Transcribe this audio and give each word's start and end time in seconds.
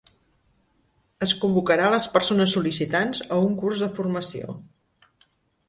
Es 1.25 1.33
convocarà 1.43 1.91
les 1.97 2.09
persones 2.17 2.57
sol·licitants 2.59 3.23
a 3.37 3.39
un 3.51 3.55
curs 3.63 3.85
de 3.87 3.93
formació. 4.01 4.59